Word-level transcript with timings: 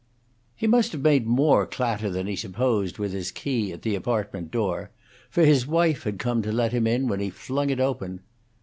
He 0.55 0.65
must 0.65 0.93
have 0.93 1.03
made 1.03 1.27
more 1.27 1.67
clatter 1.67 2.09
than 2.09 2.25
he 2.25 2.35
supposed 2.35 2.97
with 2.97 3.11
his 3.13 3.29
key 3.31 3.71
at 3.71 3.83
the 3.83 3.93
apartment 3.93 4.49
door, 4.49 4.89
for 5.29 5.45
his 5.45 5.67
wife 5.67 6.05
had 6.05 6.17
come 6.17 6.41
to 6.41 6.51
let 6.51 6.71
him 6.73 6.87
in 6.87 7.07
when 7.07 7.19
he 7.19 7.29
flung 7.29 7.69
it 7.69 7.79
open. 7.79 8.21